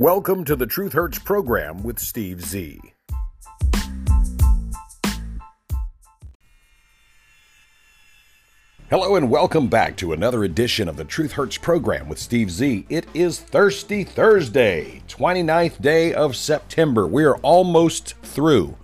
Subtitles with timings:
[0.00, 2.80] Welcome to the Truth Hurts program with Steve Z.
[8.88, 12.86] Hello and welcome back to another edition of the Truth Hurts program with Steve Z.
[12.88, 17.06] It is Thirsty Thursday, 29th day of September.
[17.06, 18.78] We are almost through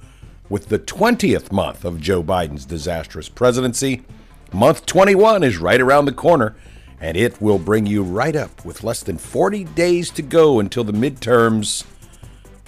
[0.50, 4.04] with the 20th month of Joe Biden's disastrous presidency.
[4.52, 6.54] Month 21 is right around the corner,
[7.00, 10.84] and it will bring you right up with less than 40 days to go until
[10.84, 11.84] the midterms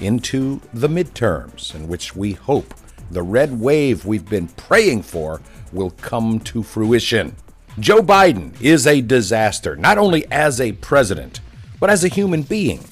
[0.01, 2.75] into the midterms, in which we hope
[3.11, 5.41] the red wave we've been praying for
[5.73, 7.35] will come to fruition.
[7.81, 11.41] Joe Biden is a disaster, not only as a president,
[11.81, 12.85] but as a human being.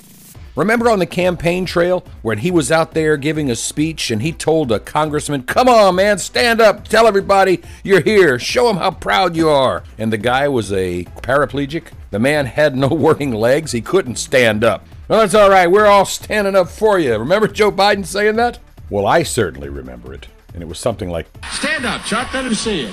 [0.56, 4.32] Remember on the campaign trail when he was out there giving a speech and he
[4.32, 8.90] told a congressman, Come on, man, stand up, tell everybody you're here, show them how
[8.90, 9.84] proud you are.
[9.98, 11.88] And the guy was a paraplegic.
[12.10, 14.86] The man had no working legs, he couldn't stand up.
[15.08, 17.16] Well, that's all right, we're all standing up for you.
[17.18, 18.58] Remember Joe Biden saying that?
[18.88, 20.26] Well, I certainly remember it.
[20.54, 22.32] And it was something like Stand up, Chuck.
[22.32, 22.92] Let him see you.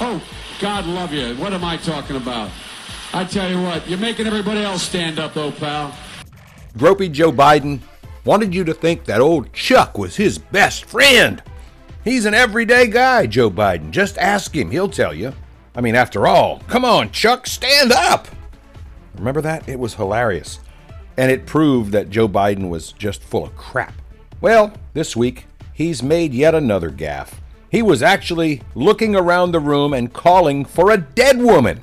[0.00, 0.22] Oh,
[0.60, 1.34] God love you.
[1.36, 2.50] What am I talking about?
[3.12, 5.94] I tell you what, you're making everybody else stand up, though, pal.
[6.76, 7.80] Gropey Joe Biden
[8.24, 11.42] wanted you to think that old Chuck was his best friend.
[12.04, 13.90] He's an everyday guy, Joe Biden.
[13.90, 15.32] Just ask him, he'll tell you.
[15.74, 18.28] I mean, after all, come on, Chuck, stand up.
[19.16, 19.68] Remember that?
[19.68, 20.60] It was hilarious.
[21.16, 23.94] And it proved that Joe Biden was just full of crap.
[24.42, 27.32] Well, this week, he's made yet another gaffe.
[27.70, 31.80] He was actually looking around the room and calling for a dead woman.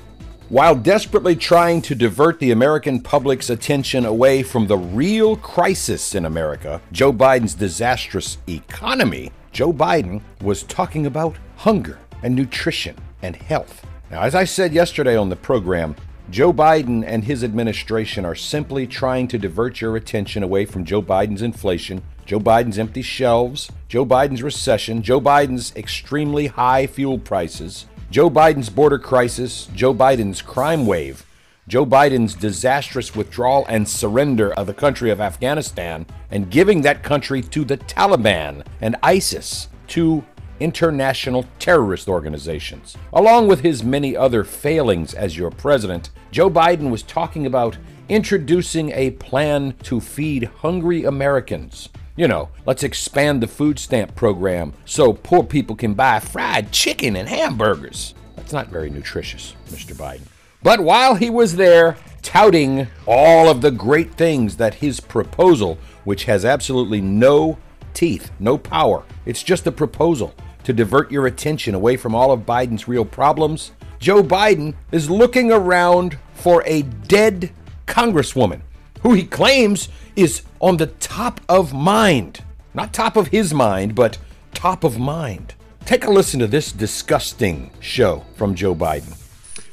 [0.49, 6.25] While desperately trying to divert the American public's attention away from the real crisis in
[6.25, 13.85] America, Joe Biden's disastrous economy, Joe Biden was talking about hunger and nutrition and health.
[14.11, 15.95] Now, as I said yesterday on the program,
[16.29, 21.01] Joe Biden and his administration are simply trying to divert your attention away from Joe
[21.01, 27.85] Biden's inflation, Joe Biden's empty shelves, Joe Biden's recession, Joe Biden's extremely high fuel prices,
[28.13, 31.25] Joe Biden's border crisis, Joe Biden's crime wave,
[31.67, 37.41] Joe Biden's disastrous withdrawal and surrender of the country of Afghanistan, and giving that country
[37.41, 40.23] to the Taliban and ISIS, two
[40.59, 42.95] international terrorist organizations.
[43.13, 47.79] Along with his many other failings as your president, Joe Biden was talking about
[48.09, 51.89] introducing a plan to feed hungry Americans.
[52.15, 57.15] You know, let's expand the food stamp program so poor people can buy fried chicken
[57.15, 58.13] and hamburgers.
[58.35, 59.95] That's not very nutritious, Mr.
[59.95, 60.27] Biden.
[60.61, 66.25] But while he was there touting all of the great things that his proposal, which
[66.25, 67.57] has absolutely no
[67.95, 70.35] teeth, no power, it's just a proposal
[70.65, 75.51] to divert your attention away from all of Biden's real problems, Joe Biden is looking
[75.51, 77.51] around for a dead
[77.87, 78.61] congresswoman
[79.01, 82.43] who he claims is on the top of mind.
[82.73, 84.17] Not top of his mind, but
[84.53, 85.53] top of mind.
[85.85, 89.19] Take a listen to this disgusting show from Joe Biden.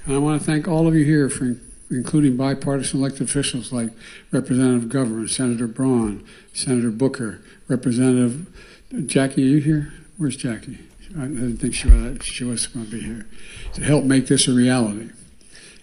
[0.04, 1.56] And I want to thank all of you here for
[1.90, 3.90] including bipartisan elected officials like
[4.30, 8.46] Representative McGovern, Senator Braun, Senator Booker, Representative
[9.06, 9.42] Jackie.
[9.42, 9.92] Are you here?
[10.16, 10.78] Where's Jackie?
[11.16, 13.26] I didn't think she was, she was going to be here
[13.74, 15.10] to help make this a reality.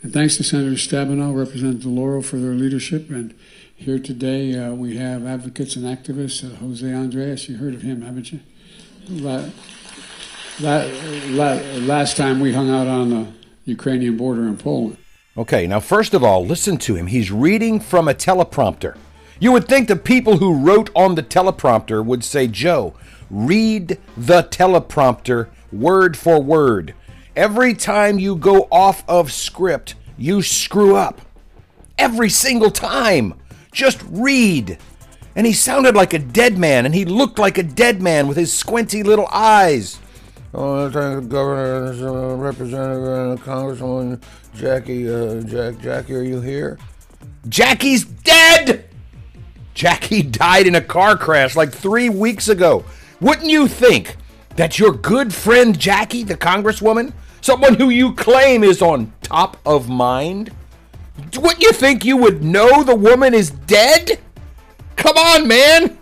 [0.01, 3.09] And thanks to Senator Stabenow, Representative DeLauro for their leadership.
[3.09, 3.33] And
[3.77, 7.47] here today uh, we have advocates and activists, uh, Jose Andres.
[7.47, 8.39] You heard of him, haven't you?
[9.07, 9.45] La-
[10.59, 10.89] la-
[11.27, 13.27] la- last time we hung out on the
[13.65, 14.97] Ukrainian border in Poland.
[15.37, 17.07] Okay, now, first of all, listen to him.
[17.07, 18.97] He's reading from a teleprompter.
[19.39, 22.95] You would think the people who wrote on the teleprompter would say, Joe,
[23.29, 26.95] read the teleprompter word for word.
[27.35, 31.21] Every time you go off of script, you screw up.
[31.99, 33.35] Every single time.
[33.77, 34.79] Just read.
[35.35, 38.35] And he sounded like a dead man, and he looked like a dead man with
[38.35, 39.99] his squinty little eyes.
[40.51, 44.19] Oh, thank the governor, uh, representative, uh, Congresswoman
[44.55, 45.07] Jackie.
[45.07, 46.79] Uh, Jack, Jackie, are you here?
[47.49, 48.89] Jackie's dead.
[49.75, 52.83] Jackie died in a car crash like three weeks ago.
[53.21, 54.17] Wouldn't you think
[54.55, 59.87] that your good friend Jackie, the Congresswoman, someone who you claim is on top of
[59.87, 60.51] mind,
[61.35, 64.19] wouldn't you think you would know the woman is dead?
[64.95, 65.97] Come on, man.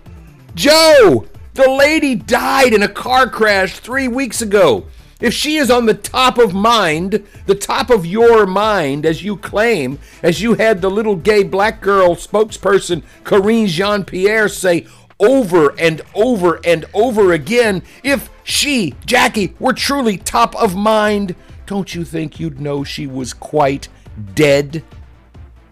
[0.54, 4.88] Joe, the lady died in a car crash three weeks ago.
[5.22, 9.38] If she is on the top of mind, the top of your mind, as you
[9.38, 14.86] claim, as you had the little gay black girl spokesperson Karine Jean Pierre say
[15.20, 21.36] over and over and over again, if she, Jackie, were truly top of mind,
[21.66, 23.88] don't you think you'd know she was quite
[24.34, 24.84] dead?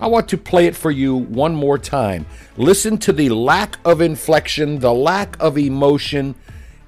[0.03, 2.25] I want to play it for you one more time.
[2.57, 6.35] Listen to the lack of inflection, the lack of emotion,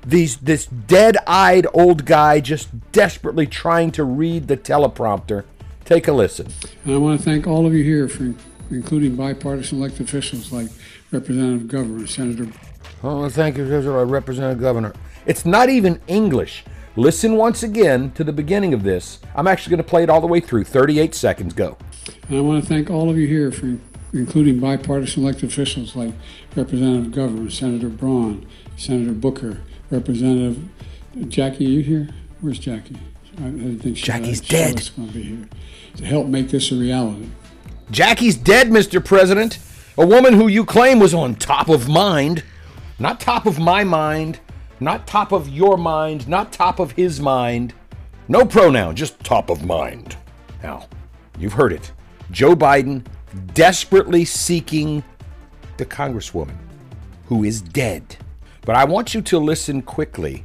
[0.06, 5.46] these this dead-eyed old guy just desperately trying to read the teleprompter.
[5.86, 6.48] Take a listen.
[6.84, 8.34] And I want to thank all of you here, for,
[8.70, 10.68] including bipartisan elected officials like
[11.12, 12.52] Representative McGovern, Senator.
[13.02, 14.92] Oh, thank you, Representative Governor.
[15.26, 16.66] It's not even English.
[16.98, 19.20] Listen once again to the beginning of this.
[19.36, 20.64] I'm actually going to play it all the way through.
[20.64, 21.54] 38 seconds.
[21.54, 21.78] Go.
[22.30, 23.78] And I want to thank all of you here, for,
[24.14, 26.14] including bipartisan elected officials like
[26.56, 28.48] Representative McGovern, Senator Braun,
[28.78, 29.62] Senator Booker,
[29.92, 30.70] Representative
[31.28, 31.66] Jackie.
[31.66, 32.10] Are you here?
[32.40, 32.98] Where's Jackie?
[33.40, 34.76] I didn't think she, Jackie's she dead.
[34.76, 35.50] Was going to be here
[35.98, 37.28] to help make this a reality.
[37.92, 39.04] Jackie's dead, Mr.
[39.04, 39.60] President.
[39.98, 42.44] A woman who you claim was on top of mind,
[43.00, 44.40] not top of my mind,
[44.80, 47.74] not top of your mind, not top of his mind.
[48.28, 50.18] No pronoun, just top of mind.
[50.64, 50.88] Now,
[51.38, 51.92] you've heard it.
[52.32, 53.06] Joe Biden
[53.54, 55.04] desperately seeking
[55.78, 56.58] the Congresswoman
[57.28, 58.18] who is dead.
[58.62, 60.44] But I want you to listen quickly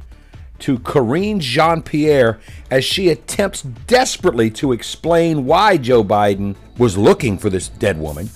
[0.59, 2.39] to Karine Jean Pierre
[2.69, 8.29] as she attempts desperately to explain why Joe Biden was looking for this dead woman.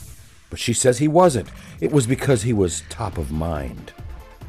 [0.49, 1.49] But she says he wasn't.
[1.79, 3.93] It was because he was top of mind.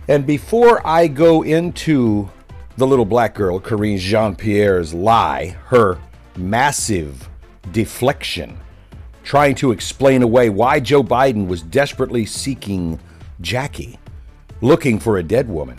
[0.08, 2.30] And before I go into
[2.76, 5.98] the little black girl, Karine Jean Pierre's lie, her
[6.36, 7.28] massive
[7.72, 8.58] deflection,
[9.24, 13.00] trying to explain away why Joe Biden was desperately seeking
[13.40, 13.98] Jackie,
[14.60, 15.78] looking for a dead woman.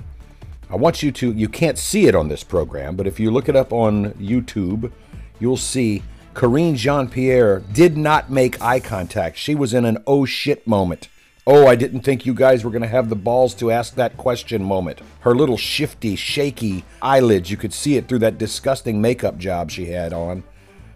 [0.69, 3.47] I want you to, you can't see it on this program, but if you look
[3.47, 4.91] it up on YouTube,
[5.39, 6.03] you'll see
[6.33, 9.37] Karine Jean Pierre did not make eye contact.
[9.37, 11.07] She was in an oh shit moment.
[11.49, 14.17] Oh, I didn't think you guys were going to have the balls to ask that
[14.17, 14.99] question moment.
[15.21, 19.85] Her little shifty, shaky eyelids, you could see it through that disgusting makeup job she
[19.85, 20.43] had on,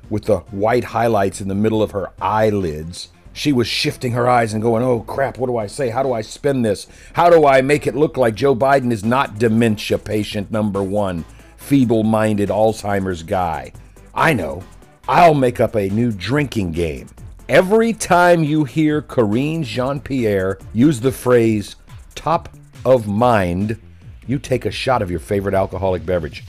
[0.09, 3.11] with the white highlights in the middle of her eyelids.
[3.31, 5.87] She was shifting her eyes and going, Oh crap, what do I say?
[5.87, 6.85] How do I spin this?
[7.13, 11.23] How do I make it look like Joe Biden is not dementia patient number one,
[11.55, 13.71] feeble minded Alzheimer's guy?
[14.13, 14.63] I know.
[15.07, 17.07] I'll make up a new drinking game.
[17.51, 21.75] Every time you hear Karine Jean Pierre use the phrase
[22.15, 22.47] top
[22.85, 23.77] of mind,
[24.25, 26.45] you take a shot of your favorite alcoholic beverage.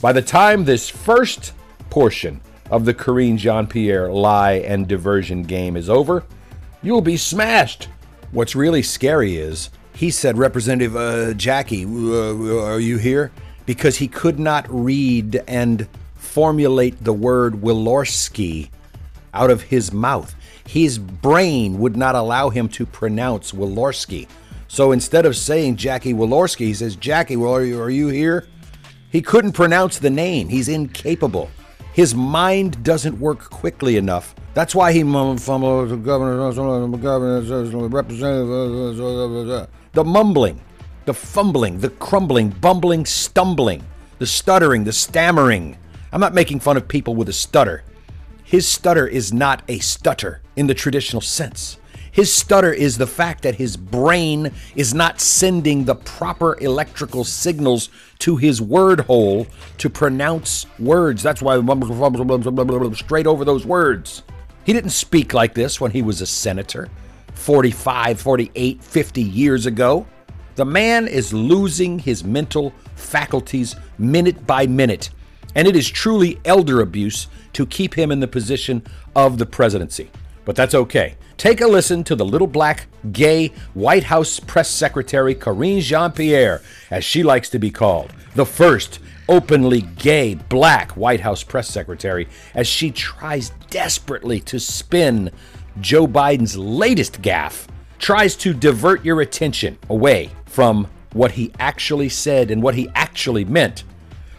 [0.00, 1.52] By the time this first
[1.90, 6.24] portion of the Karine Jean Pierre lie and diversion game is over,
[6.82, 7.90] you'll be smashed.
[8.30, 13.30] What's really scary is he said, Representative uh, Jackie, uh, are you here?
[13.66, 18.70] Because he could not read and formulate the word Walorski
[19.34, 20.34] out of his mouth.
[20.66, 24.28] His brain would not allow him to pronounce Walorski.
[24.68, 28.48] So instead of saying Jackie Walorski, he says, Jackie, well, are you, are you here?
[29.10, 30.48] He couldn't pronounce the name.
[30.48, 31.50] He's incapable.
[31.92, 34.34] His mind doesn't work quickly enough.
[34.52, 35.36] That's why he governor,
[36.98, 37.38] governor,
[37.88, 40.60] representative, the mumbling,
[41.06, 43.82] the fumbling, the crumbling, bumbling, stumbling,
[44.18, 45.78] the stuttering, the stammering.
[46.12, 47.82] I'm not making fun of people with a stutter.
[48.46, 51.78] His stutter is not a stutter in the traditional sense.
[52.12, 57.90] His stutter is the fact that his brain is not sending the proper electrical signals
[58.20, 59.48] to his word hole
[59.78, 61.24] to pronounce words.
[61.24, 61.60] That's why
[62.94, 64.22] straight over those words.
[64.62, 66.88] He didn't speak like this when he was a senator
[67.34, 70.06] 45, 48, 50 years ago.
[70.54, 75.10] The man is losing his mental faculties minute by minute,
[75.56, 78.82] and it is truly elder abuse to keep him in the position
[79.16, 80.10] of the presidency.
[80.44, 81.16] But that's okay.
[81.38, 86.62] Take a listen to the little black, gay White House press secretary Karine Jean Pierre,
[86.90, 92.28] as she likes to be called, the first openly gay black White House press secretary,
[92.54, 95.30] as she tries desperately to spin
[95.80, 97.66] Joe Biden's latest gaffe,
[97.98, 103.44] tries to divert your attention away from what he actually said and what he actually
[103.44, 103.84] meant.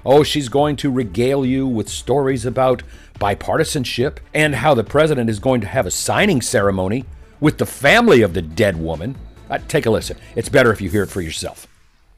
[0.09, 2.81] Oh, she's going to regale you with stories about
[3.19, 7.03] bipartisanship, and how the president is going to have a signing ceremony
[7.41, 9.17] with the family of the dead woman.
[9.49, 10.15] Uh, take a listen.
[10.33, 11.67] It's better if you hear it for yourself.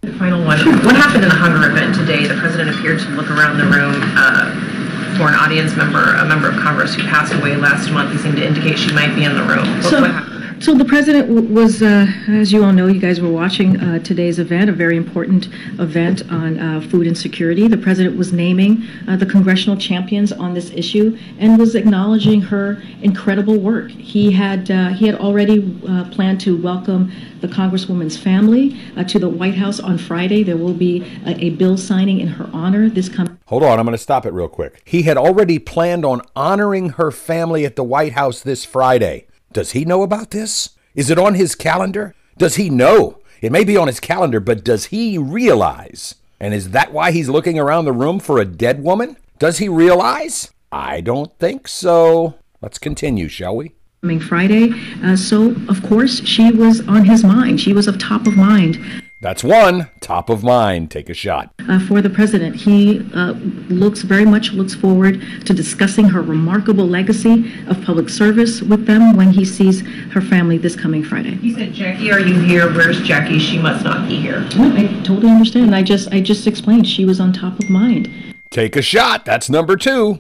[0.01, 0.59] The final one.
[0.85, 2.27] What happened in the hunger event today?
[2.27, 6.47] The president appeared to look around the room uh, for an audience member, a member
[6.49, 8.11] of Congress who passed away last month.
[8.11, 9.65] He seemed to indicate she might be in the room.
[9.81, 10.38] What, so, what happened?
[10.61, 14.39] So the president was, uh, as you all know, you guys were watching uh, today's
[14.39, 15.47] event, a very important
[15.79, 17.69] event on uh, food insecurity.
[17.69, 22.83] The president was naming uh, the congressional champions on this issue and was acknowledging her
[23.01, 23.89] incredible work.
[23.89, 29.29] He had uh, he had already uh, planned to welcome the Congresswoman's family to the
[29.29, 30.43] White House on Friday.
[30.43, 33.39] There will be a, a bill signing in her honor this coming.
[33.45, 34.81] Hold on, I'm going to stop it real quick.
[34.83, 39.25] He had already planned on honoring her family at the White House this Friday.
[39.51, 40.71] Does he know about this?
[40.93, 42.13] Is it on his calendar?
[42.37, 43.19] Does he know?
[43.41, 46.15] It may be on his calendar, but does he realize?
[46.39, 49.17] And is that why he's looking around the room for a dead woman?
[49.39, 50.51] Does he realize?
[50.71, 52.35] I don't think so.
[52.61, 53.71] Let's continue, shall we?
[54.01, 54.71] Coming Friday.
[55.03, 57.59] Uh, so, of course, she was on his mind.
[57.59, 58.77] She was of top of mind.
[59.21, 59.89] That's one.
[59.99, 60.91] Top of mind.
[60.91, 61.53] Take a shot.
[61.67, 63.33] Uh, for the president, he uh,
[63.67, 69.17] looks very much looks forward to discussing her remarkable legacy of public service with them
[69.17, 69.81] when he sees
[70.13, 71.35] her family this coming Friday.
[71.35, 72.71] He said, Jackie, are you here?
[72.73, 73.39] Where's Jackie?
[73.39, 74.39] She must not be here.
[74.55, 75.75] No, I totally understand.
[75.75, 78.09] I just I just explained she was on top of mind.
[78.51, 79.25] Take a shot.
[79.25, 80.19] That's number two.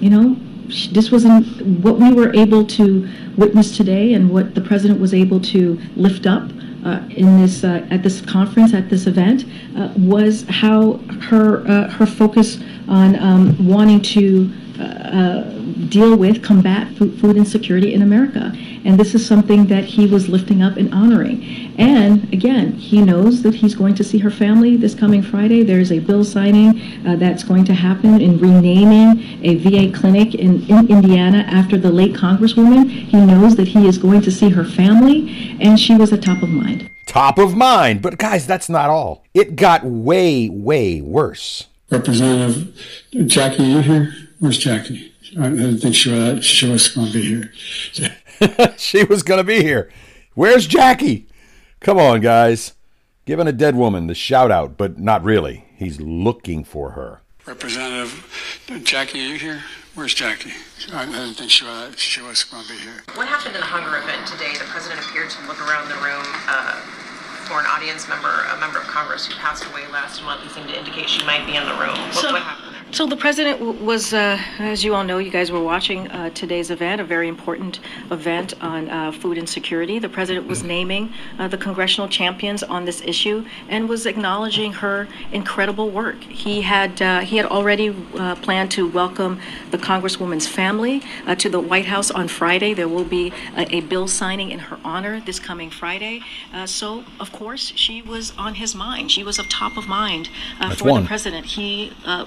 [0.00, 0.36] you know,
[0.90, 1.46] this wasn't
[1.82, 6.26] what we were able to witness today and what the president was able to lift
[6.26, 6.67] up uh,
[7.10, 9.44] in this uh, at this conference at this event
[9.76, 10.94] uh, was how
[11.28, 12.58] her uh, her focus
[12.88, 15.42] on um, wanting to uh, uh,
[15.88, 18.52] deal with combat food, food insecurity in America
[18.84, 21.42] and this is something that he was lifting up and honoring
[21.78, 25.92] and again he knows that he's going to see her family this coming Friday there's
[25.92, 30.88] a bill signing uh, that's going to happen in renaming a VA clinic in, in
[30.90, 32.88] Indiana after the late Congresswoman.
[32.88, 36.42] He knows that he is going to see her family, and she was at top
[36.42, 36.90] of mind.
[37.06, 38.02] Top of mind.
[38.02, 39.24] But guys, that's not all.
[39.34, 41.66] It got way, way worse.
[41.90, 42.78] Representative
[43.26, 44.27] Jackie, you here?
[44.38, 45.12] Where's Jackie?
[45.38, 47.52] I didn't think she was, she was going to be here.
[48.78, 49.90] she was going to be here.
[50.34, 51.26] Where's Jackie?
[51.80, 52.74] Come on, guys.
[53.26, 55.64] Giving a dead woman the shout out, but not really.
[55.76, 57.20] He's looking for her.
[57.46, 59.62] Representative Jackie, are you here?
[59.94, 60.52] Where's Jackie?
[60.92, 63.02] I didn't think she was, she was going to be here.
[63.14, 64.52] What happened in the hunger event today?
[64.54, 66.76] The president appeared to look around the room uh,
[67.50, 70.42] for an audience member, a member of Congress who passed away last month.
[70.42, 71.98] He seemed to indicate she might be in the room.
[71.98, 72.67] What, So- what happened there?
[72.90, 76.70] So the president was, uh, as you all know, you guys were watching uh, today's
[76.70, 77.80] event, a very important
[78.10, 79.98] event on uh, food insecurity.
[79.98, 85.06] The president was naming uh, the congressional champions on this issue and was acknowledging her
[85.32, 86.22] incredible work.
[86.24, 89.38] He had uh, he had already uh, planned to welcome
[89.70, 92.72] the congresswoman's family uh, to the White House on Friday.
[92.72, 96.22] There will be a, a bill signing in her honor this coming Friday.
[96.54, 99.12] Uh, so of course she was on his mind.
[99.12, 101.02] She was of top of mind uh, for one.
[101.02, 101.44] the president.
[101.44, 102.24] He uh,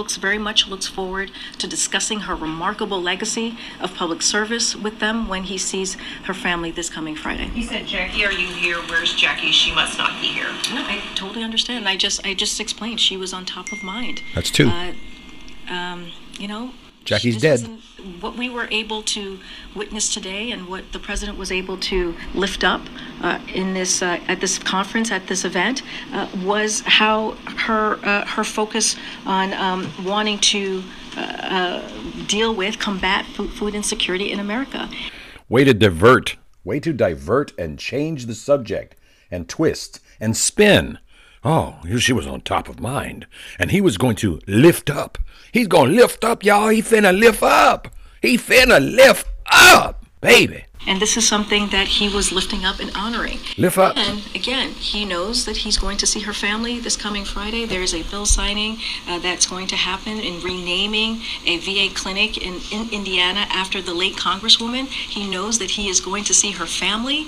[0.00, 5.28] looks very much looks forward to discussing her remarkable legacy of public service with them
[5.28, 7.48] when he sees her family this coming Friday.
[7.48, 8.78] He said, Jackie, are you here?
[8.88, 9.52] Where's Jackie?
[9.52, 10.48] She must not be here.
[10.72, 11.86] No, I totally understand.
[11.86, 14.22] I just I just explained she was on top of mind.
[14.34, 14.68] That's two.
[14.68, 14.94] Uh,
[15.68, 16.70] um, you know,
[17.04, 17.78] Jackie's this dead.
[18.20, 19.38] What we were able to
[19.74, 22.80] witness today, and what the president was able to lift up
[23.20, 27.32] uh, in this uh, at this conference at this event, uh, was how
[27.66, 30.82] her uh, her focus on um, wanting to
[31.16, 31.82] uh, uh,
[32.26, 34.88] deal with combat food, food insecurity in America.
[35.48, 36.36] Way to divert.
[36.64, 38.96] Way to divert and change the subject
[39.30, 40.98] and twist and spin.
[41.42, 43.26] Oh, she was on top of mind.
[43.58, 45.18] And he was going to lift up.
[45.52, 46.68] He's going to lift up, y'all.
[46.68, 47.88] He finna lift up.
[48.20, 50.64] He finna lift up, baby.
[50.86, 53.38] And this is something that he was lifting up and honoring.
[53.58, 53.96] Lift up.
[53.96, 57.66] And again, he knows that he's going to see her family this coming Friday.
[57.66, 62.60] There's a bill signing uh, that's going to happen in renaming a VA clinic in,
[62.72, 64.86] in Indiana after the late Congresswoman.
[64.86, 67.26] He knows that he is going to see her family.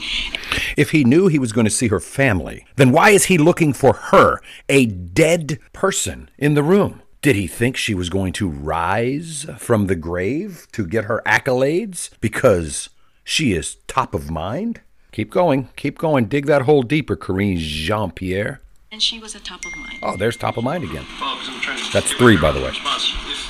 [0.77, 3.73] If he knew he was going to see her family, then why is he looking
[3.73, 7.03] for her, a dead person, in the room?
[7.21, 12.11] Did he think she was going to rise from the grave to get her accolades
[12.21, 12.89] because
[13.25, 14.81] she is top of mind?
[15.13, 16.25] Keep going, keep going.
[16.27, 18.61] Dig that hole deeper, Karine Jean Pierre.
[18.91, 19.99] And she was a top of mind.
[20.03, 21.05] Oh, there's top of mind again.
[21.21, 22.69] Well, I'm trying to That's three, by the way.
[22.69, 23.13] response.
[23.29, 23.41] If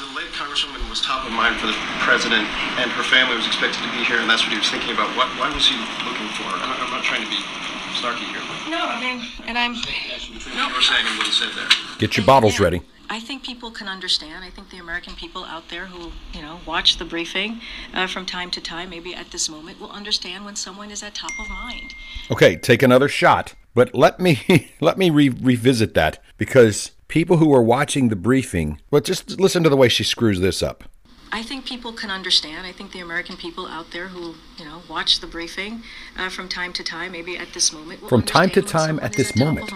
[0.00, 2.44] the late Congresswoman was top of mind for the president
[2.80, 5.08] and her family was expected to be here, and that's what he was thinking about,
[5.16, 6.56] what, why was he looking for her?
[6.56, 7.40] I'm not, I'm not trying to be
[8.00, 8.40] snarky here.
[8.68, 9.74] No, I mean, and I'm.
[9.74, 11.68] Between what you saying what he said there.
[11.98, 12.80] Get your bottles ready.
[13.12, 14.42] I think people can understand.
[14.42, 17.60] I think the American people out there who, you know, watch the briefing
[17.92, 21.14] uh, from time to time, maybe at this moment, will understand when someone is at
[21.14, 21.92] top of mind.
[22.30, 23.54] Okay, take another shot.
[23.74, 28.80] But let me let me re- revisit that because people who are watching the briefing,
[28.90, 30.84] well, just listen to the way she screws this up.
[31.30, 32.66] I think people can understand.
[32.66, 35.82] I think the American people out there who, you know, watch the briefing
[36.16, 39.12] uh, from time to time, maybe at this moment, will From time to time at
[39.12, 39.70] this at moment.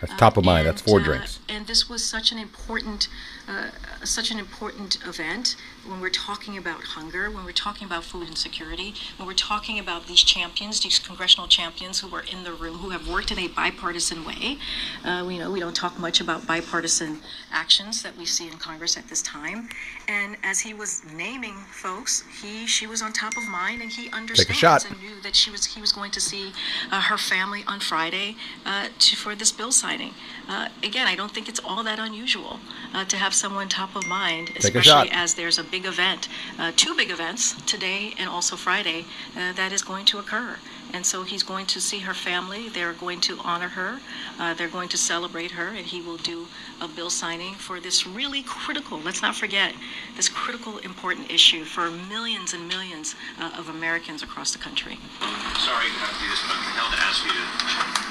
[0.00, 0.66] That's top of mind.
[0.66, 1.40] Uh, That's four and, uh, drinks.
[1.48, 3.08] And this was such an important,
[3.48, 3.70] uh,
[4.04, 5.56] such an important event
[5.88, 10.06] when we're talking about hunger, when we're talking about food insecurity, when we're talking about
[10.06, 13.48] these champions, these congressional champions who are in the room, who have worked in a
[13.48, 14.58] bipartisan way.
[15.04, 17.18] Uh, we know we don't talk much about bipartisan
[17.52, 19.68] actions that we see in Congress at this time.
[20.08, 24.10] And as he was naming folks, he she was on top of mind, and he
[24.10, 26.52] understands and knew that she was he was going to see
[26.90, 30.12] uh, her family on Friday uh, to, for this bill signing.
[30.48, 32.60] Uh, again, I don't think it's all that unusual
[32.94, 36.94] uh, to have someone top of mind, especially as there's a big event, uh, two
[36.94, 39.04] big events today and also Friday
[39.36, 40.56] uh, that is going to occur.
[40.92, 42.68] And so he's going to see her family.
[42.68, 44.00] They're going to honor her.
[44.38, 46.46] Uh, they're going to celebrate her, and he will do
[46.80, 48.98] a bill signing for this really critical.
[48.98, 49.74] Let's not forget
[50.16, 54.98] this critical, important issue for millions and millions uh, of Americans across the country.
[55.60, 57.44] Sorry to have to do this, but I'm compelled to ask you to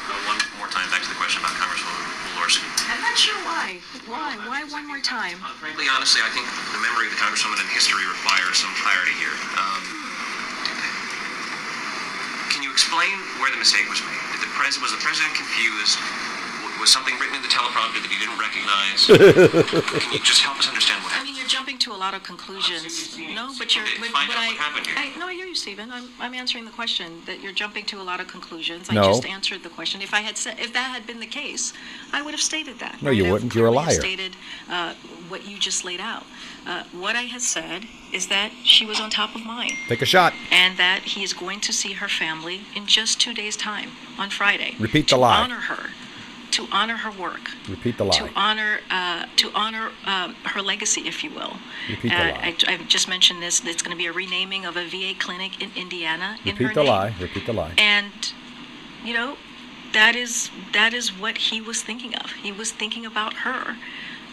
[0.06, 3.82] go one more time back to the question about Congresswoman I'm not sure why.
[4.06, 4.38] Why?
[4.46, 5.42] Why one more time?
[5.42, 9.18] Uh, frankly, honestly, I think the memory of the Congresswoman and history requires some clarity
[9.18, 9.34] here.
[9.58, 9.82] Um,
[12.54, 13.10] can you explain
[13.42, 14.22] where the mistake was made?
[14.38, 15.98] Did the pres- was the president confused?
[16.78, 19.00] W- Was something written in the teleprompter that you didn't recognize?
[20.02, 21.34] can you just help us understand what I happened?
[21.34, 23.18] mean, you're jumping to a lot of conclusions.
[23.18, 23.84] No, but you're.
[23.86, 24.96] Okay, But, find but out I, what happened here.
[24.98, 25.92] I, no, I hear you, Stephen.
[25.92, 27.22] I'm, I'm answering the question.
[27.26, 28.92] That you're jumping to a lot of conclusions.
[28.92, 29.02] No.
[29.04, 30.02] I just answered the question.
[30.02, 31.74] If I had said, if that had been the case,
[32.14, 33.02] I would have stated that.
[33.02, 33.26] No, you?
[33.28, 33.54] I wouldn't.
[33.56, 34.00] You're a clearly liar.
[34.00, 34.36] Stated
[34.70, 34.94] uh,
[35.30, 36.24] what you just laid out.
[36.66, 39.72] Uh, what I had said is that she was on top of mine.
[39.88, 40.34] Take a shot.
[40.52, 44.30] and that he is going to see her family in just two days' time on
[44.30, 44.76] Friday.
[44.80, 45.42] Repeat the to lie.
[45.44, 45.90] honor her,
[46.52, 48.18] to honor her work, Repeat the lie.
[48.18, 51.58] to honor uh, to honor um, her legacy, if you will.
[51.90, 52.56] Repeat the Uh, lie.
[52.68, 53.64] I, I've just mentioned this.
[53.66, 56.76] It's going to be a renaming of a VA clinic in Indiana in her Repeat
[56.76, 56.90] the name.
[56.90, 57.14] lie.
[57.20, 57.74] Repeat the lie.
[57.78, 58.12] And
[59.04, 59.38] you know,
[59.94, 62.32] that is that is what he was thinking of.
[62.32, 63.76] He was thinking about her.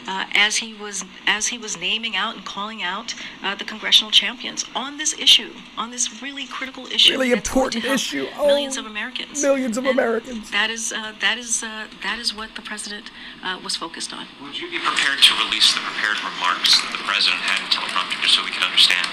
[0.07, 4.11] Uh, as he was as he was naming out and calling out uh, the congressional
[4.11, 8.27] champions on this issue, on this really critical issue, Really that's going to important issue.
[8.37, 10.51] Oh, millions of Americans, millions of And Americans.
[10.51, 13.11] That is uh, that is uh, that is what the president
[13.43, 14.27] uh, was focused on.
[14.43, 18.21] Would you be prepared to release the prepared remarks that the president had in teleprompter
[18.21, 19.09] just so we can understand?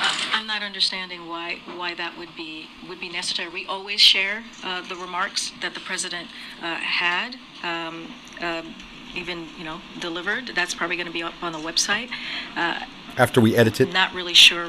[0.00, 3.48] Uh, I'm not understanding why why that would be would be necessary.
[3.48, 6.28] We always share uh, the remarks that the president
[6.62, 8.74] uh, had, um, um
[9.14, 10.52] even you know delivered.
[10.54, 12.10] That's probably going to be up on the website.
[12.56, 12.80] Uh,
[13.16, 14.68] After we edit it, not really sure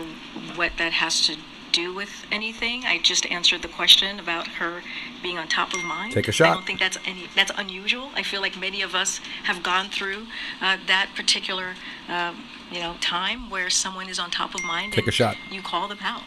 [0.55, 1.38] what that has to
[1.71, 2.86] do with anything.
[2.86, 4.81] I just answered the question about her
[5.25, 6.13] being on top of mind.
[6.13, 6.51] Take a shot.
[6.51, 8.09] I don't think that's any that's unusual.
[8.15, 10.27] I feel like many of us have gone through
[10.61, 11.73] uh, that particular
[12.07, 14.93] um, you know time where someone is on top of mind.
[14.93, 15.35] Take a shot.
[15.51, 16.23] You call them out.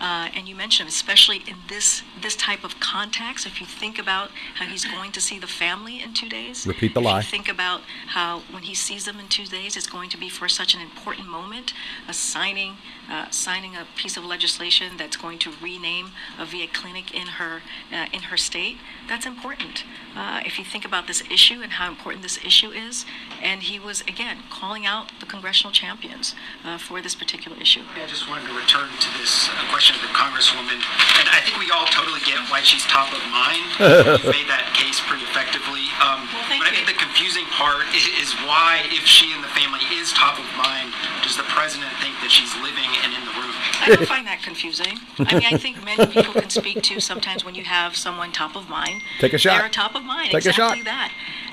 [0.00, 4.30] Uh, and you mentioned, especially in this this type of context, if you think about
[4.54, 7.16] how he's going to see the family in two days, Repeat the if lie.
[7.18, 10.28] You think about how when he sees them in two days, it's going to be
[10.28, 11.74] for such an important moment,
[12.08, 12.76] a signing,
[13.10, 17.62] uh, signing a piece of legislation that's going to rename a VA clinic in her
[17.92, 18.76] uh, in her state.
[19.08, 19.84] That's important.
[20.16, 23.04] Uh, if you think about this issue and how important this issue is,
[23.42, 27.82] and he was again calling out the congressional champions uh, for this particular issue.
[27.94, 30.80] I just wanted to return to this uh, question of the Congresswoman,
[31.20, 33.62] and I think we all totally get why she's top of mind.
[34.24, 35.86] you made that case pretty effectively.
[36.02, 36.84] Um, Well, thank but I you.
[36.84, 40.46] think the confusing part is, is why, if she and the family is top of
[40.58, 40.90] mind,
[41.22, 43.54] does the president think that she's living and in the room?
[43.80, 44.98] I don't find that confusing.
[45.18, 48.56] I mean, I think many people can speak to sometimes when you have someone top
[48.56, 49.02] of mind.
[49.18, 49.60] Take a shot.
[49.60, 50.30] They're top of mind.
[50.30, 50.84] Take a exactly shot.
[50.84, 51.12] that.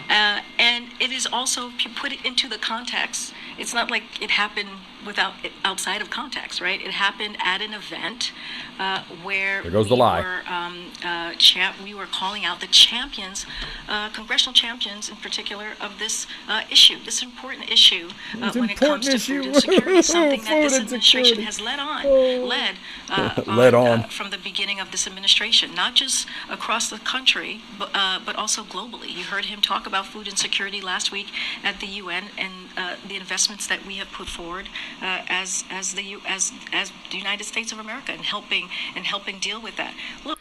[0.09, 4.21] Uh, and it is also, if you put it into the context, it's not like
[4.21, 4.69] it happened
[5.05, 6.81] without outside of context, right?
[6.81, 8.31] It happened at an event
[8.79, 10.19] uh, where There goes the we lie.
[10.21, 13.45] were um, uh, champ- we were calling out the champions,
[13.87, 18.09] uh, congressional champions in particular, of this uh, issue, this important issue
[18.41, 19.43] uh, when it comes to issue.
[19.43, 22.03] food insecurity, something that this administration has led on,
[22.47, 22.75] led,
[23.09, 23.99] uh, Led on.
[24.01, 28.35] uh, from the beginning of this administration, not just across the country, but, uh, but
[28.35, 29.09] also globally.
[29.15, 31.27] You heard him talk about food insecurity last week
[31.63, 34.67] at the UN and uh, the investments that we have put forward
[35.01, 39.05] uh, as as the U- as as the United States of America and helping and
[39.05, 39.93] helping deal with that.
[40.25, 40.39] Look.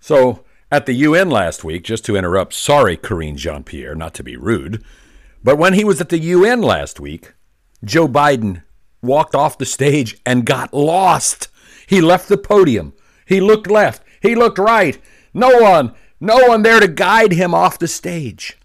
[0.00, 4.22] So, at the UN last week, just to interrupt, sorry, Karine Jean Pierre, not to
[4.22, 4.82] be rude,
[5.42, 7.34] but when he was at the UN last week,
[7.84, 8.62] Joe Biden
[9.02, 11.48] walked off the stage and got lost.
[11.86, 12.92] He left the podium.
[13.26, 14.02] He looked left.
[14.22, 14.98] He looked right.
[15.32, 18.56] No one, no one there to guide him off the stage.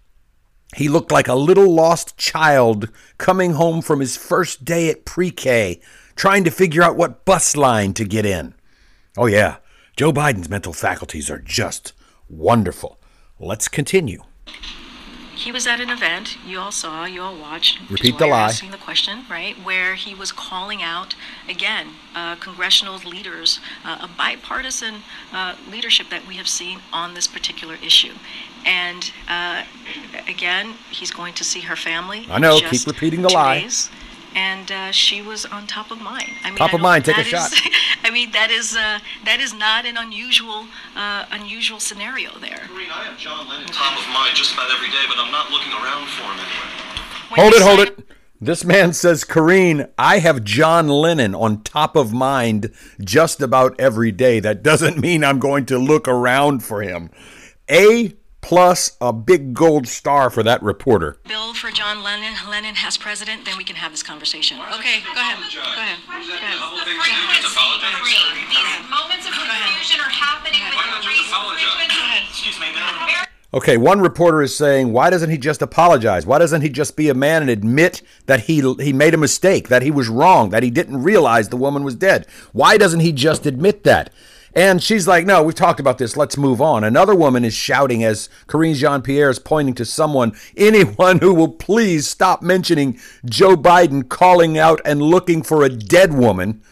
[0.76, 5.30] He looked like a little lost child coming home from his first day at pre
[5.30, 5.80] K,
[6.16, 8.52] trying to figure out what bus line to get in.
[9.16, 9.56] Oh, yeah,
[9.96, 11.94] Joe Biden's mental faculties are just
[12.28, 13.00] wonderful.
[13.40, 14.22] Let's continue.
[15.36, 17.78] He was at an event, you all saw, you all watched.
[17.90, 18.44] Repeat the lie.
[18.44, 21.14] Asking the question, right, where he was calling out,
[21.48, 27.26] again, uh, congressional leaders, uh, a bipartisan uh, leadership that we have seen on this
[27.26, 28.14] particular issue.
[28.64, 29.64] And uh,
[30.26, 32.26] again, he's going to see her family.
[32.30, 33.90] I know, keep repeating the lies days.
[34.36, 36.30] And uh, she was on top of mind.
[36.44, 37.50] I mean, Top of know mind, take a that shot.
[38.04, 42.68] I mean, that is uh, that is not an unusual uh, unusual scenario there.
[42.68, 45.50] Karine, I have John Lennon top of mind just about every day, but I'm not
[45.50, 46.86] looking around for him anywhere.
[47.30, 48.16] When Hold it, hold it.
[48.38, 52.70] This man says, Karine, I have John Lennon on top of mind
[53.00, 54.40] just about every day.
[54.40, 57.10] That doesn't mean I'm going to look around for him.
[57.70, 58.14] A
[58.46, 61.18] plus a big gold star for that reporter.
[61.26, 64.56] bill for John Lennon, Lennon has president, then we can have this conversation.
[64.78, 65.36] Okay, go ahead.
[65.42, 65.98] Go ahead.
[66.06, 66.86] Go ahead.
[66.86, 67.02] These
[68.88, 71.26] moments of confusion are happening with the.
[72.30, 72.66] Excuse me,
[73.52, 76.24] Okay, one reporter is saying, why doesn't he just apologize?
[76.24, 79.68] Why doesn't he just be a man and admit that he he made a mistake,
[79.70, 82.28] that he was wrong, that he didn't realize the woman was dead?
[82.52, 84.10] Why doesn't he just admit that?
[84.56, 86.16] And she's like, no, we've talked about this.
[86.16, 86.82] Let's move on.
[86.82, 91.52] Another woman is shouting as Karine Jean Pierre is pointing to someone, anyone who will
[91.52, 96.62] please stop mentioning Joe Biden calling out and looking for a dead woman.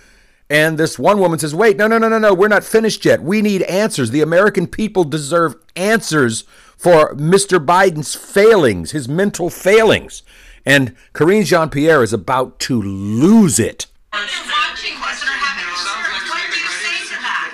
[0.49, 3.23] And this one woman says, wait, no, no, no, no, no, we're not finished yet.
[3.23, 4.11] We need answers.
[4.11, 6.45] The American people deserve answers
[6.77, 7.65] for Mr.
[7.65, 10.23] Biden's failings, his mental failings.
[10.65, 13.87] And Karine Jean Pierre is about to lose it.
[14.13, 16.29] They're watching this and are having concerns.
[16.29, 17.51] What do you say to that?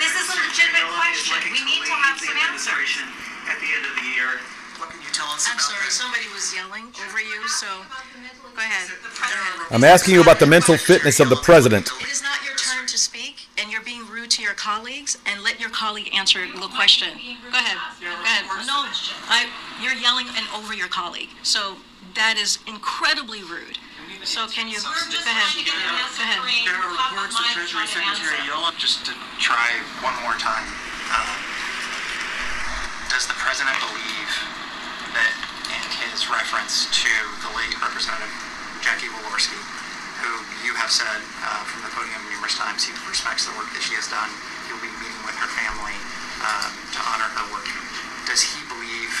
[0.00, 1.36] This is a legitimate question.
[1.54, 3.04] We need to have some answers.
[3.46, 4.40] At the end of the year,
[4.80, 5.92] what can you tell us I'm about sorry, that?
[5.92, 8.90] somebody was yelling over you, so go ahead.
[8.96, 9.59] Go ahead.
[9.70, 11.90] I'm asking you about the mental fitness of the president.
[12.02, 15.44] It is not your turn to speak, and you're being rude to your colleagues, and
[15.46, 17.14] let your colleague answer the question.
[17.14, 17.78] Go ahead.
[18.02, 18.66] Go ahead.
[18.66, 18.82] No,
[19.30, 19.46] I,
[19.78, 21.78] you're yelling and over your colleague, so
[22.18, 23.78] that is incredibly rude.
[24.26, 25.54] So can you, go ahead.
[25.62, 25.70] Go
[26.18, 26.42] ahead.
[26.66, 29.70] There are reports of Treasury Secretary Yellen, just to try
[30.02, 30.66] one more time.
[31.14, 31.30] um,
[33.06, 34.30] Does the president believe
[35.14, 35.32] that
[35.70, 37.12] in his reference to
[37.46, 38.49] the late Representative
[38.80, 39.60] Jackie Walorski,
[40.24, 40.30] who
[40.64, 43.96] you have said uh, from the podium numerous times he respects the work that she
[43.96, 44.28] has done,
[44.68, 45.96] he will be meeting with her family
[46.44, 47.68] um, to honor her work.
[48.28, 49.12] Does he believe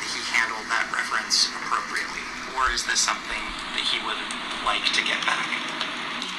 [0.00, 2.24] that he handled that reference appropriately,
[2.56, 3.44] or is this something
[3.76, 4.20] that he would
[4.64, 5.48] like to get back?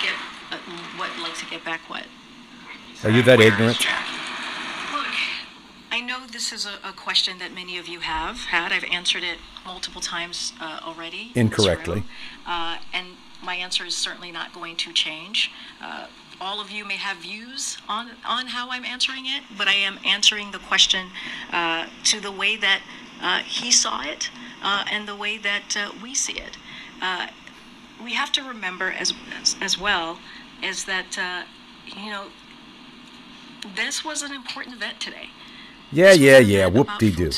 [0.02, 0.18] Get,
[0.54, 0.58] uh,
[0.98, 2.06] what, like to get back what?
[3.04, 3.80] Are you that ignorant?
[3.80, 4.11] Jackie?
[6.42, 8.72] Look, I know this is a, a question that many of you have had.
[8.72, 11.32] I've answered it multiple times uh, already.
[11.36, 12.04] Incorrectly.
[12.48, 13.08] Uh, and
[13.44, 15.52] my answer is certainly not going to change.
[15.82, 16.08] Uh,
[16.40, 20.00] all of you may have views on, on how I'm answering it, but I am
[20.04, 21.08] answering the question
[21.52, 22.82] uh, to the way that
[23.22, 24.32] uh, he saw it
[24.64, 26.58] uh, and the way that uh, we see it.
[27.02, 27.28] Uh,
[28.04, 30.18] we have to remember as, as, as well
[30.64, 31.44] is that, uh,
[31.86, 32.28] you know,
[33.76, 35.30] this was an important event today.
[35.92, 36.68] Yeah, yeah, yeah.
[36.68, 37.32] Whoop de doo.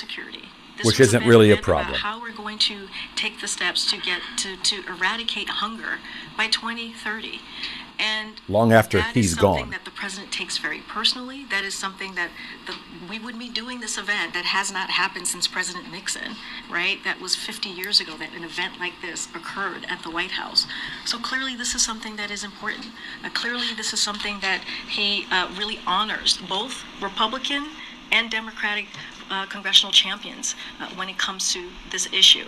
[0.84, 1.96] Which isn't really a problem.
[1.96, 6.00] How we're going to take the steps to get to, to eradicate hunger
[6.36, 7.40] by 2030.
[8.00, 9.70] And Long after that is he's something gone.
[9.70, 11.46] that the president takes very personally.
[11.50, 12.32] That is something that
[12.66, 12.76] the,
[13.08, 16.36] we would be doing this event that has not happened since President Nixon,
[16.70, 16.98] right?
[17.04, 20.66] That was 50 years ago that an event like this occurred at the White House.
[21.06, 22.88] So clearly, this is something that is important.
[23.24, 27.68] Uh, clearly, this is something that he uh, really honors both Republican
[28.14, 28.86] and Democratic
[29.30, 32.46] uh, congressional champions uh, when it comes to this issue.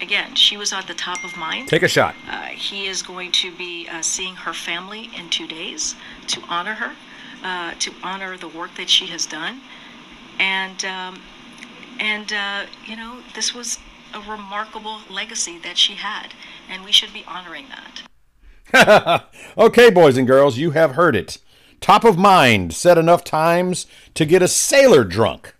[0.00, 1.68] Again, she was at the top of mind.
[1.68, 2.14] Take a shot.
[2.30, 5.96] Uh, he is going to be uh, seeing her family in two days
[6.28, 6.94] to honor her,
[7.42, 9.60] uh, to honor the work that she has done,
[10.38, 11.20] and um,
[11.98, 13.80] and uh, you know this was
[14.14, 16.28] a remarkable legacy that she had,
[16.70, 19.24] and we should be honoring that.
[19.58, 21.38] okay, boys and girls, you have heard it.
[21.80, 25.54] Top of mind said enough times to get a sailor drunk.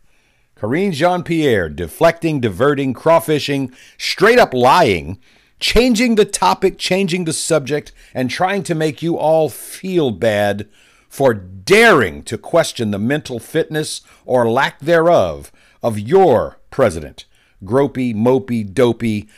[0.57, 5.19] Karine Jean Pierre deflecting, diverting, crawfishing, straight up lying,
[5.61, 10.69] changing the topic, changing the subject, and trying to make you all feel bad
[11.09, 15.53] for daring to question the mental fitness or lack thereof
[15.83, 17.25] of your president,
[17.65, 19.29] gropey, mopey, dopey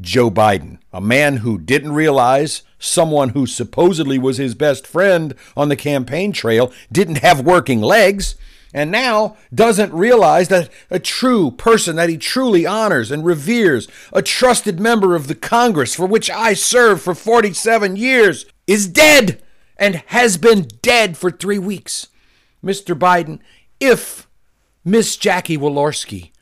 [0.00, 5.68] Joe Biden, a man who didn't realize someone who supposedly was his best friend on
[5.68, 8.34] the campaign trail didn't have working legs,
[8.74, 14.22] and now doesn't realize that a true person that he truly honors and reveres, a
[14.22, 19.42] trusted member of the Congress for which I served for 47 years, is dead
[19.76, 22.08] and has been dead for three weeks.
[22.62, 22.98] Mr.
[22.98, 23.38] Biden,
[23.80, 24.28] if
[24.84, 26.32] Miss Jackie Walorski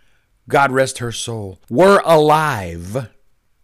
[0.49, 3.09] God rest her soul, were alive,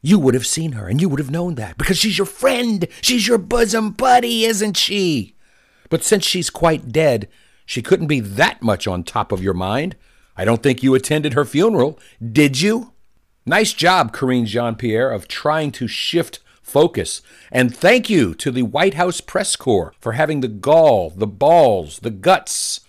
[0.02, 2.86] you would have seen her and you would have known that because she's your friend.
[3.00, 5.36] She's your bosom buddy, isn't she?
[5.88, 7.28] But since she's quite dead,
[7.64, 9.96] she couldn't be that much on top of your mind.
[10.36, 12.92] I don't think you attended her funeral, did you?
[13.46, 17.22] Nice job, Karine Jean Pierre, of trying to shift focus.
[17.50, 22.00] And thank you to the White House press corps for having the gall, the balls,
[22.00, 22.80] the guts,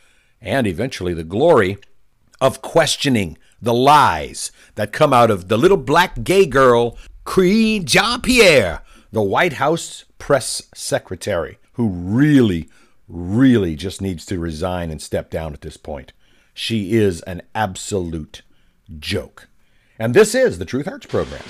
[0.42, 1.78] and eventually the glory
[2.40, 8.22] of questioning the lies that come out of the little black gay girl, Karine Jean
[8.22, 12.70] Pierre, the White House press secretary, who really,
[13.08, 16.14] really just needs to resign and step down at this point.
[16.54, 18.42] She is an absolute
[19.00, 19.48] joke.
[19.98, 21.44] And this is the Truth Hurts program.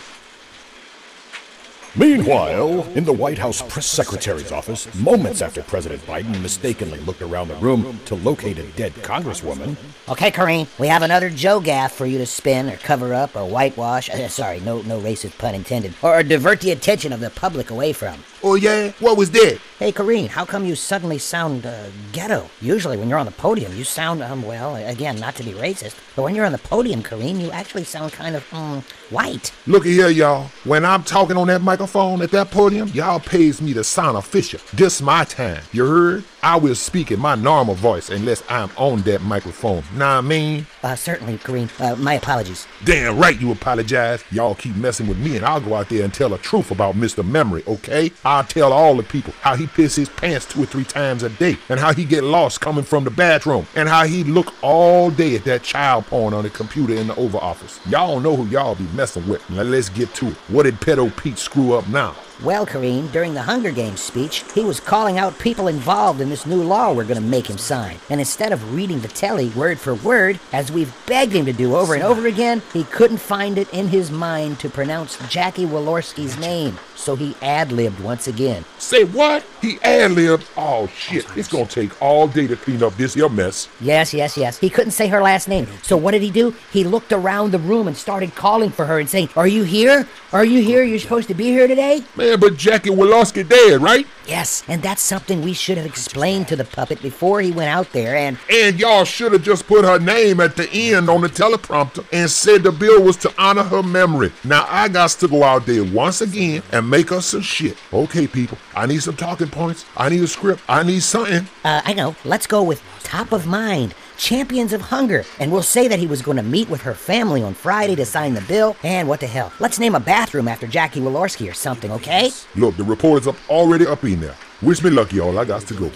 [1.96, 7.50] Meanwhile, in the White House press secretary's office, moments after President Biden mistakenly looked around
[7.50, 9.76] the room to locate a dead congresswoman.
[10.10, 13.46] Okay, Karine, we have another Joe gaffe for you to spin or cover up or
[13.46, 14.10] whitewash.
[14.10, 15.94] Uh, sorry, no, no racist pun intended.
[16.02, 18.24] Or, or divert the attention of the public away from.
[18.46, 18.92] Oh, yeah?
[19.00, 19.58] What was that?
[19.80, 22.50] Hey, Karine, how come you suddenly sound uh, ghetto?
[22.60, 25.96] Usually, when you're on the podium, you sound, um, well, again, not to be racist,
[26.18, 29.54] but when you're on the podium, Karine, you actually sound kind of, um, white.
[29.66, 30.50] Look here, y'all.
[30.66, 34.60] When I'm talking on that microphone at that podium, y'all pays me to sound official.
[34.74, 35.64] This my time.
[35.72, 36.26] You heard?
[36.44, 39.82] I will speak in my normal voice unless I'm on that microphone.
[39.96, 40.68] Nah, I mean?
[40.84, 41.70] Uh, certainly, Karine.
[41.80, 42.68] Uh, my apologies.
[42.84, 44.26] Damn right you apologize.
[44.30, 46.96] Y'all keep messing with me and I'll go out there and tell the truth about
[46.96, 47.26] Mr.
[47.26, 48.12] Memory, okay?
[48.26, 51.30] I'll tell all the people how he piss his pants two or three times a
[51.30, 55.12] day and how he get lost coming from the bathroom and how he look all
[55.12, 57.80] day at that child porn on the computer in the Oval Office.
[57.88, 59.50] Y'all know who y'all be messing with.
[59.50, 60.36] Now let's get to it.
[60.50, 62.18] What did Pedo Pete screw up now?
[62.42, 66.46] Well, Karine, during the Hunger Games speech, he was calling out people involved in this
[66.46, 68.00] new law we're going to make him sign.
[68.10, 71.76] And instead of reading the telly word for word, as we've begged him to do
[71.76, 76.38] over and over again, he couldn't find it in his mind to pronounce Jackie Walorski's
[76.40, 76.78] name.
[76.96, 78.64] So he ad-libbed once again.
[78.78, 79.46] Say what?
[79.62, 80.46] He ad-libbed?
[80.56, 83.68] Oh shit, it's gonna take all day to clean up this here mess.
[83.82, 84.58] Yes, yes, yes.
[84.58, 85.68] He couldn't say her last name.
[85.82, 86.56] So what did he do?
[86.72, 90.08] He looked around the room and started calling for her and saying, Are you here?
[90.32, 90.84] Are you here?
[90.84, 92.04] You're supposed to be here today?
[92.16, 94.08] Man, but Jackie Walorski dead, right?
[94.26, 97.92] Yes, and that's something we should have explained to the puppet before he went out
[97.92, 101.28] there and And y'all should have just put her name at the end on the
[101.28, 104.32] teleprompter and said the bill was to honor her memory.
[104.44, 107.78] Now I got to go out there once again and make us some shit.
[107.92, 109.86] Okay, people, I need some talking points.
[109.98, 110.62] I need a script.
[110.70, 111.48] I need something.
[111.66, 112.16] Uh, I know.
[112.24, 113.94] Let's go with top of mind.
[114.24, 115.26] Champions of Hunger.
[115.40, 118.06] And we'll say that he was going to meet with her family on Friday to
[118.06, 118.78] sign the bill.
[118.82, 119.52] And what the hell?
[119.60, 122.32] Let's name a bathroom after Jackie Walorski or something, okay?
[122.56, 124.38] Look, the report is up already up in there.
[124.62, 125.38] Wish me luck, y'all.
[125.38, 125.92] I got to go.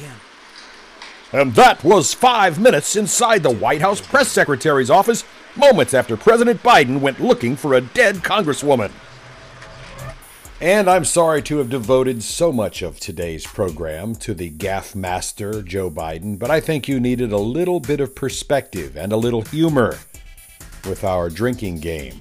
[1.32, 5.24] And that was five minutes inside the White House press secretary's office,
[5.56, 8.92] moments after President Biden went looking for a dead Congresswoman.
[10.60, 15.62] And I'm sorry to have devoted so much of today's program to the gaffe master,
[15.62, 19.44] Joe Biden, but I think you needed a little bit of perspective and a little
[19.44, 20.00] humor
[20.86, 22.20] with our drinking game.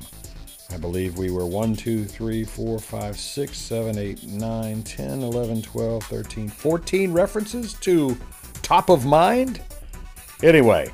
[0.68, 5.62] I believe we were 1, 2, 3, 4, 5, 6, 7, 8, 9, 10, 11,
[5.62, 8.18] 12, 13, 14 references to
[8.60, 9.62] top of mind?
[10.42, 10.90] Anyway,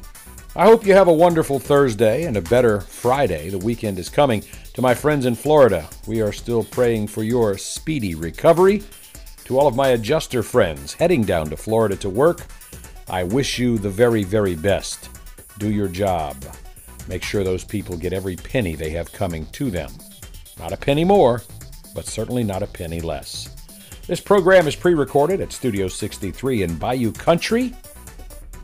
[0.54, 3.48] I hope you have a wonderful Thursday and a better Friday.
[3.48, 4.44] The weekend is coming.
[4.74, 8.82] To my friends in Florida, we are still praying for your speedy recovery.
[9.46, 12.42] To all of my adjuster friends heading down to Florida to work,
[13.08, 15.08] I wish you the very, very best.
[15.58, 16.36] Do your job.
[17.08, 19.90] Make sure those people get every penny they have coming to them.
[20.58, 21.40] Not a penny more,
[21.94, 23.56] but certainly not a penny less.
[24.06, 27.72] This program is pre recorded at Studio 63 in Bayou Country.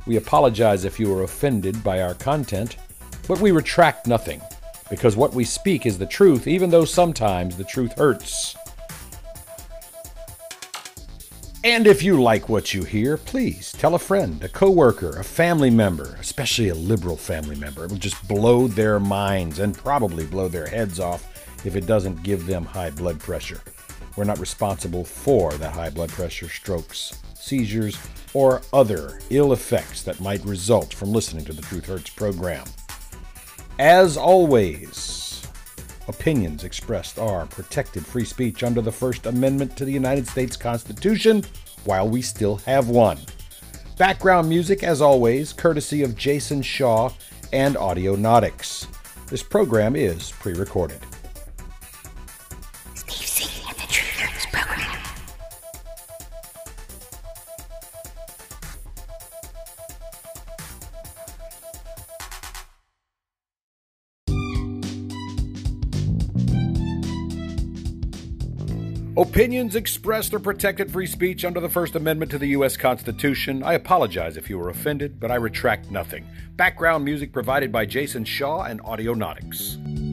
[0.08, 2.78] We apologize if you were offended by our content,
[3.28, 4.40] but we retract nothing
[4.88, 8.56] because what we speak is the truth, even though sometimes the truth hurts.
[11.62, 15.68] And if you like what you hear, please tell a friend, a coworker, a family
[15.68, 17.84] member, especially a liberal family member.
[17.84, 21.26] It will just blow their minds and probably blow their heads off
[21.66, 23.60] if it doesn't give them high blood pressure.
[24.16, 27.98] We're not responsible for the high blood pressure, strokes, seizures,
[28.34, 32.64] or other ill effects that might result from listening to the Truth Hurts program.
[33.78, 35.46] As always,
[36.08, 41.44] opinions expressed are protected free speech under the First Amendment to the United States Constitution
[41.84, 43.18] while we still have one.
[43.96, 47.10] Background music, as always, courtesy of Jason Shaw
[47.52, 48.86] and Audionautix.
[49.28, 51.00] This program is pre recorded.
[69.38, 72.76] Opinions expressed are protected free speech under the First Amendment to the U.S.
[72.76, 73.62] Constitution.
[73.62, 76.26] I apologize if you were offended, but I retract nothing.
[76.56, 80.07] Background music provided by Jason Shaw and Audionautix.